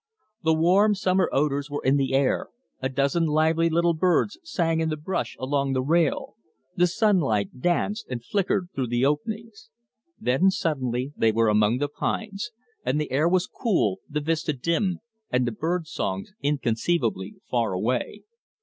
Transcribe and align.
The 0.41 0.55
warm 0.55 0.95
summer 0.95 1.29
odors 1.31 1.69
were 1.69 1.83
in 1.83 1.95
the 1.95 2.15
air, 2.15 2.47
a 2.79 2.89
dozen 2.89 3.27
lively 3.27 3.69
little 3.69 3.93
birds 3.93 4.39
sang 4.41 4.79
in 4.79 4.89
the 4.89 4.97
brush 4.97 5.37
along 5.39 5.73
the 5.73 5.83
rail, 5.83 6.35
the 6.75 6.87
sunlight 6.87 7.59
danced 7.61 8.07
and 8.09 8.25
flickered 8.25 8.69
through 8.73 8.87
the 8.87 9.05
openings. 9.05 9.69
Then 10.19 10.49
suddenly 10.49 11.13
they 11.15 11.31
were 11.31 11.49
among 11.49 11.77
the 11.77 11.87
pines, 11.87 12.49
and 12.83 12.99
the 12.99 13.11
air 13.11 13.29
was 13.29 13.45
cool, 13.45 13.99
the 14.09 14.21
vista 14.21 14.53
dim, 14.53 15.01
and 15.29 15.45
the 15.45 15.51
bird 15.51 15.85
songs 15.85 16.33
inconceivably 16.41 17.35
far 17.47 17.71
away. 17.73 18.23